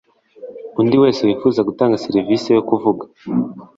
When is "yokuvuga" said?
2.55-3.03